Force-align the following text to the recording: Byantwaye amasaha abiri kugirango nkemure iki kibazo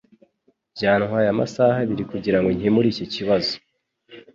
Byantwaye 0.75 1.27
amasaha 1.29 1.77
abiri 1.83 2.03
kugirango 2.11 2.49
nkemure 2.57 2.87
iki 2.93 3.05
kibazo 3.13 3.53